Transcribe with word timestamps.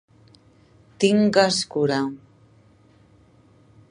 Tingues 1.03 1.59
cura. 1.75 1.99